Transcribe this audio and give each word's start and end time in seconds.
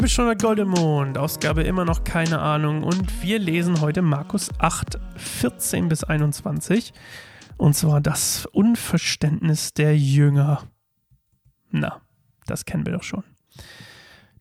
Liebe 0.00 0.08
Stunde 0.08 0.34
Goldemond, 0.34 1.18
Ausgabe 1.18 1.62
immer 1.62 1.84
noch 1.84 2.04
keine 2.04 2.38
Ahnung 2.38 2.84
und 2.84 3.22
wir 3.22 3.38
lesen 3.38 3.82
heute 3.82 4.00
Markus 4.00 4.48
8, 4.58 4.98
14 5.16 5.90
bis 5.90 6.04
21 6.04 6.94
und 7.58 7.74
zwar 7.74 8.00
das 8.00 8.46
Unverständnis 8.46 9.74
der 9.74 9.98
Jünger. 9.98 10.62
Na, 11.70 12.00
das 12.46 12.64
kennen 12.64 12.86
wir 12.86 12.94
doch 12.94 13.02
schon. 13.02 13.24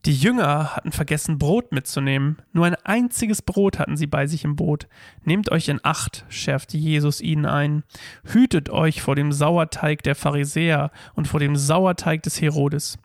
Die 0.06 0.16
Jünger 0.16 0.78
hatten 0.78 0.94
vergessen, 0.94 1.38
Brot 1.40 1.74
mitzunehmen. 1.74 2.38
Nur 2.54 2.66
ein 2.66 2.76
einziges 2.76 3.42
Brot 3.42 3.80
hatten 3.80 3.98
sie 3.98 4.08
bei 4.08 4.28
sich 4.28 4.46
im 4.46 4.56
Boot. 4.56 4.88
Nehmt 5.26 5.52
euch 5.52 5.68
in 5.68 5.82
Acht, 5.84 6.26
schärfte 6.30 6.78
Jesus 6.78 7.20
ihnen 7.20 7.46
ein. 7.46 7.84
Hütet 8.24 8.70
euch 8.70 9.02
vor 9.02 9.18
dem 9.18 9.34
Sauerteig 9.34 10.02
der 10.04 10.16
Pharisäer 10.16 10.92
und 11.16 11.28
vor 11.28 11.42
dem 11.42 11.58
Sauerteig 11.58 12.24
des 12.24 12.40
Herodes. 12.40 12.98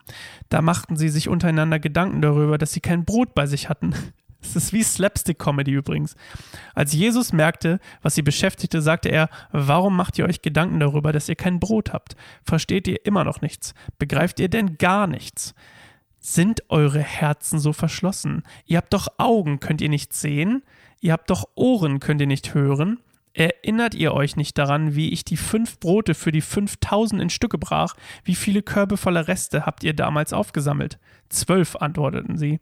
Da 0.50 0.62
machten 0.62 0.96
sie 0.96 1.08
sich 1.08 1.28
untereinander 1.28 1.80
Gedanken 1.80 2.22
darüber, 2.22 2.58
dass 2.58 2.72
sie 2.72 2.80
kein 2.80 3.04
Brot 3.04 3.34
bei 3.34 3.46
sich 3.46 3.68
hatten. 3.68 3.94
Es 4.46 4.56
ist 4.56 4.74
wie 4.74 4.82
Slapstick-Comedy 4.82 5.72
übrigens. 5.72 6.16
Als 6.74 6.92
Jesus 6.92 7.32
merkte, 7.32 7.80
was 8.02 8.14
sie 8.14 8.20
beschäftigte, 8.20 8.82
sagte 8.82 9.08
er, 9.08 9.30
warum 9.52 9.96
macht 9.96 10.18
ihr 10.18 10.26
euch 10.26 10.42
Gedanken 10.42 10.80
darüber, 10.80 11.12
dass 11.12 11.30
ihr 11.30 11.34
kein 11.34 11.60
Brot 11.60 11.94
habt? 11.94 12.14
Versteht 12.42 12.86
ihr 12.86 13.06
immer 13.06 13.24
noch 13.24 13.40
nichts? 13.40 13.72
Begreift 13.98 14.38
ihr 14.40 14.50
denn 14.50 14.76
gar 14.76 15.06
nichts? 15.06 15.54
Sind 16.26 16.62
eure 16.70 17.00
Herzen 17.00 17.58
so 17.58 17.74
verschlossen? 17.74 18.44
Ihr 18.64 18.78
habt 18.78 18.94
doch 18.94 19.08
Augen, 19.18 19.60
könnt 19.60 19.82
ihr 19.82 19.90
nicht 19.90 20.14
sehen? 20.14 20.62
Ihr 21.02 21.12
habt 21.12 21.28
doch 21.28 21.44
Ohren, 21.54 22.00
könnt 22.00 22.22
ihr 22.22 22.26
nicht 22.26 22.54
hören? 22.54 22.98
Erinnert 23.34 23.94
ihr 23.94 24.14
euch 24.14 24.34
nicht 24.34 24.56
daran, 24.56 24.94
wie 24.94 25.10
ich 25.10 25.26
die 25.26 25.36
fünf 25.36 25.78
Brote 25.80 26.14
für 26.14 26.32
die 26.32 26.40
fünftausend 26.40 27.20
in 27.20 27.28
Stücke 27.28 27.58
brach? 27.58 27.94
Wie 28.24 28.36
viele 28.36 28.62
Körbe 28.62 28.96
voller 28.96 29.28
Reste 29.28 29.66
habt 29.66 29.84
ihr 29.84 29.92
damals 29.92 30.32
aufgesammelt? 30.32 30.98
Zwölf, 31.28 31.76
antworteten 31.76 32.38
sie. 32.38 32.58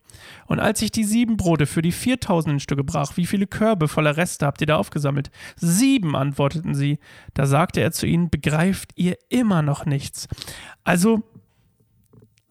Und 0.46 0.58
als 0.58 0.82
ich 0.82 0.90
die 0.90 1.04
sieben 1.04 1.36
Brote 1.36 1.66
für 1.66 1.82
die 1.82 1.92
viertausend 1.92 2.54
in 2.54 2.60
Stücke 2.60 2.82
brach, 2.82 3.16
wie 3.16 3.26
viele 3.26 3.46
Körbe 3.46 3.86
voller 3.86 4.16
Reste 4.16 4.44
habt 4.44 4.60
ihr 4.60 4.66
da 4.66 4.76
aufgesammelt? 4.76 5.30
Sieben, 5.54 6.16
antworteten 6.16 6.74
sie. 6.74 6.98
Da 7.34 7.46
sagte 7.46 7.80
er 7.80 7.92
zu 7.92 8.06
ihnen, 8.06 8.28
begreift 8.28 8.90
ihr 8.96 9.18
immer 9.28 9.62
noch 9.62 9.86
nichts? 9.86 10.26
Also, 10.82 11.22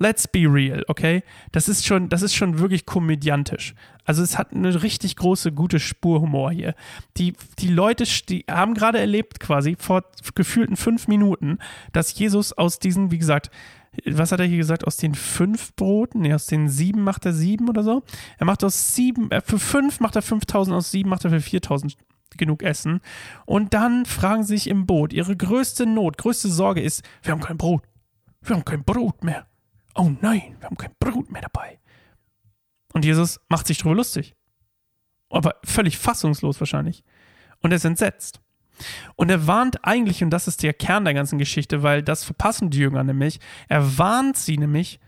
Let's 0.01 0.27
be 0.27 0.51
real, 0.51 0.83
okay? 0.87 1.21
Das 1.51 1.69
ist 1.69 1.85
schon, 1.85 2.09
das 2.09 2.23
ist 2.23 2.33
schon 2.33 2.57
wirklich 2.57 2.87
komödiantisch. 2.87 3.75
Also 4.03 4.23
es 4.23 4.35
hat 4.35 4.51
eine 4.51 4.81
richtig 4.81 5.15
große, 5.15 5.51
gute 5.51 5.79
Spurhumor 5.79 6.51
hier. 6.51 6.73
Die, 7.17 7.35
die 7.59 7.67
Leute 7.67 8.05
die 8.27 8.43
haben 8.49 8.73
gerade 8.73 8.97
erlebt, 8.97 9.39
quasi 9.39 9.75
vor 9.77 10.03
gefühlten 10.33 10.75
fünf 10.75 11.07
Minuten, 11.07 11.59
dass 11.93 12.17
Jesus 12.17 12.51
aus 12.51 12.79
diesen, 12.79 13.11
wie 13.11 13.19
gesagt, 13.19 13.51
was 14.03 14.31
hat 14.31 14.39
er 14.39 14.47
hier 14.47 14.57
gesagt? 14.57 14.87
Aus 14.87 14.97
den 14.97 15.13
fünf 15.13 15.75
Broten? 15.75 16.21
Nee, 16.21 16.33
aus 16.33 16.47
den 16.47 16.67
sieben 16.67 17.03
macht 17.03 17.27
er 17.27 17.33
sieben 17.33 17.69
oder 17.69 17.83
so. 17.83 18.01
Er 18.39 18.47
macht 18.47 18.63
aus 18.63 18.95
sieben, 18.95 19.29
äh, 19.29 19.41
für 19.41 19.59
fünf 19.59 19.99
macht 19.99 20.15
er 20.15 20.23
5000, 20.23 20.75
aus 20.75 20.89
sieben 20.89 21.11
macht 21.11 21.25
er 21.25 21.29
für 21.29 21.41
4000 21.41 21.95
genug 22.37 22.63
Essen. 22.63 23.01
Und 23.45 23.75
dann 23.75 24.07
fragen 24.07 24.41
sie 24.41 24.55
sich 24.55 24.67
im 24.67 24.87
Boot, 24.87 25.13
ihre 25.13 25.37
größte 25.37 25.85
Not, 25.85 26.17
größte 26.17 26.49
Sorge 26.49 26.81
ist, 26.81 27.03
wir 27.21 27.33
haben 27.33 27.41
kein 27.41 27.57
Brot. 27.57 27.83
Wir 28.41 28.55
haben 28.55 28.65
kein 28.65 28.83
Brot 28.83 29.23
mehr 29.23 29.45
oh 29.95 30.11
nein, 30.21 30.55
wir 30.59 30.67
haben 30.67 30.77
kein 30.77 30.95
Brot 30.99 31.31
mehr 31.31 31.41
dabei. 31.41 31.79
Und 32.93 33.05
Jesus 33.05 33.39
macht 33.49 33.67
sich 33.67 33.79
darüber 33.79 33.95
lustig. 33.95 34.35
Aber 35.29 35.55
völlig 35.63 35.97
fassungslos 35.97 36.59
wahrscheinlich. 36.59 37.03
Und 37.61 37.71
er 37.71 37.77
ist 37.77 37.85
entsetzt. 37.85 38.41
Und 39.15 39.29
er 39.29 39.47
warnt 39.47 39.85
eigentlich, 39.85 40.23
und 40.23 40.31
das 40.31 40.47
ist 40.47 40.63
der 40.63 40.73
Kern 40.73 41.05
der 41.05 41.13
ganzen 41.13 41.37
Geschichte, 41.37 41.83
weil 41.83 42.01
das 42.01 42.23
verpassen 42.23 42.69
die 42.69 42.79
Jünger 42.79 43.03
nämlich, 43.03 43.39
er 43.67 43.97
warnt 43.97 44.37
sie 44.37 44.57
nämlich 44.57 44.99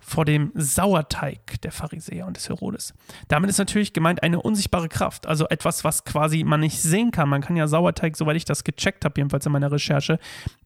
vor 0.00 0.24
dem 0.24 0.50
Sauerteig 0.54 1.60
der 1.60 1.72
Pharisäer 1.72 2.26
und 2.26 2.36
des 2.36 2.48
Herodes. 2.48 2.94
Damit 3.28 3.50
ist 3.50 3.58
natürlich 3.58 3.92
gemeint 3.92 4.22
eine 4.22 4.40
unsichtbare 4.40 4.88
Kraft, 4.88 5.26
also 5.26 5.46
etwas, 5.48 5.84
was 5.84 6.04
quasi 6.04 6.42
man 6.42 6.60
nicht 6.60 6.80
sehen 6.80 7.10
kann. 7.10 7.28
Man 7.28 7.42
kann 7.42 7.56
ja 7.56 7.68
Sauerteig, 7.68 8.16
soweit 8.16 8.36
ich 8.36 8.46
das 8.46 8.64
gecheckt 8.64 9.04
habe, 9.04 9.20
jedenfalls 9.20 9.44
in 9.46 9.52
meiner 9.52 9.70
Recherche, 9.70 10.18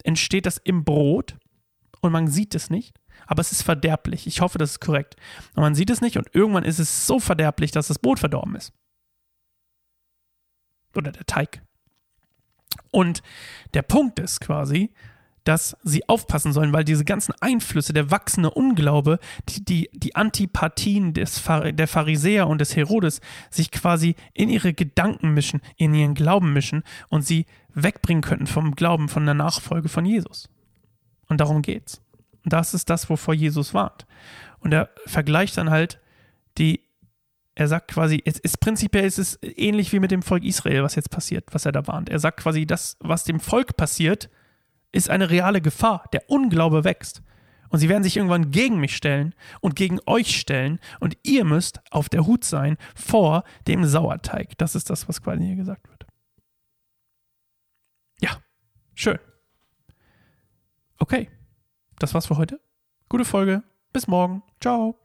entsteht 0.05 0.47
das 0.47 0.59
im 0.59 0.85
Brot 0.85 1.37
und 2.05 2.13
man 2.13 2.29
sieht 2.29 2.55
es 2.55 2.71
nicht 2.71 2.99
aber 3.27 3.41
es 3.41 3.53
ist 3.53 3.63
verderblich. 3.63 4.27
Ich 4.27 4.41
hoffe, 4.41 4.59
das 4.59 4.73
ist 4.73 4.81
korrekt. 4.81 5.17
Und 5.55 5.63
man 5.63 5.75
sieht 5.75 5.91
es 5.91 6.01
nicht 6.01 6.17
und 6.17 6.29
irgendwann 6.35 6.65
ist 6.65 6.79
es 6.79 7.07
so 7.07 7.21
verderblich, 7.21 7.71
dass 7.71 7.89
das 7.89 7.99
Brot 7.99 8.19
verdorben 8.19 8.57
ist. 8.57 8.73
Oder 10.95 11.13
der 11.13 11.27
Teig. 11.27 11.63
Und 12.91 13.23
der 13.75 13.83
Punkt 13.83 14.19
ist 14.19 14.41
quasi, 14.41 14.93
dass 15.43 15.77
sie 15.83 16.09
aufpassen 16.09 16.55
sollen, 16.55 16.73
weil 16.73 16.85
diese 16.85 17.05
ganzen 17.05 17.35
Einflüsse, 17.41 17.93
der 17.93 18.11
wachsende 18.11 18.51
Unglaube, 18.51 19.19
die, 19.49 19.65
die, 19.65 19.91
die 19.93 20.17
Antipathien 20.17 21.13
des, 21.13 21.43
der 21.45 21.89
Pharisäer 21.89 22.49
und 22.49 22.61
des 22.61 22.77
Herodes 22.77 23.21
sich 23.51 23.71
quasi 23.71 24.15
in 24.33 24.49
ihre 24.49 24.73
Gedanken 24.73 25.35
mischen, 25.35 25.61
in 25.77 25.93
ihren 25.93 26.15
Glauben 26.15 26.55
mischen 26.55 26.83
und 27.09 27.27
sie 27.27 27.45
wegbringen 27.75 28.23
könnten 28.23 28.47
vom 28.47 28.75
Glauben, 28.75 29.09
von 29.09 29.27
der 29.27 29.35
Nachfolge 29.35 29.91
von 29.91 30.07
Jesus. 30.07 30.49
Und 31.29 31.41
darum 31.41 31.63
geht's. 31.63 32.01
Und 32.45 32.53
das 32.53 32.75
ist 32.75 32.91
das, 32.91 33.09
wovor 33.09 33.35
Jesus 33.35 33.75
warnt. 33.75 34.07
Und 34.61 34.73
er 34.73 34.91
vergleicht 35.07 35.57
dann 35.57 35.71
halt 35.71 36.01
die, 36.59 36.81
er 37.55 37.69
sagt 37.69 37.93
quasi, 37.93 38.23
es 38.25 38.39
ist 38.39 38.61
prinzipiell 38.61 39.05
ist 39.05 39.19
es 39.19 39.39
ähnlich 39.43 39.93
wie 39.93 40.01
mit 40.01 40.11
dem 40.11 40.23
Volk 40.23 40.45
Israel, 40.45 40.83
was 40.83 40.95
jetzt 40.95 41.11
passiert, 41.11 41.47
was 41.53 41.67
er 41.67 41.73
da 41.73 41.87
warnt. 41.87 42.09
Er 42.09 42.19
sagt 42.19 42.41
quasi, 42.41 42.67
das, 42.67 42.97
was 43.01 43.25
dem 43.25 43.41
Volk 43.41 43.77
passiert, 43.77 44.29
ist 44.93 45.11
eine 45.11 45.31
reale 45.31 45.61
Gefahr. 45.61 46.05
Der 46.13 46.29
Unglaube 46.31 46.85
wächst. 46.85 47.23
Und 47.69 47.81
sie 47.81 47.89
werden 47.89 48.05
sich 48.05 48.17
irgendwann 48.17 48.53
gegen 48.53 48.79
mich 48.79 48.95
stellen 48.95 49.35
und 49.61 49.75
gegen 49.75 49.99
euch 50.07 50.39
stellen. 50.39 50.79
Und 51.01 51.17
ihr 51.25 51.45
müsst 51.45 51.81
auf 51.91 52.09
der 52.09 52.27
Hut 52.27 52.45
sein 52.45 52.77
vor 52.95 53.43
dem 53.67 53.85
Sauerteig. 53.85 54.57
Das 54.59 54.75
ist 54.75 54.91
das, 54.91 55.09
was 55.09 55.23
quasi 55.23 55.45
hier 55.45 55.57
gesagt 55.57 55.89
wird. 55.89 56.07
Ja, 58.21 58.39
schön. 58.95 59.19
Okay 61.05 61.29
das 61.99 62.15
war's 62.15 62.27
für 62.27 62.37
heute. 62.37 62.61
Gute 63.09 63.25
Folge. 63.25 63.63
Bis 63.93 64.07
morgen. 64.07 64.43
Ciao. 64.61 64.99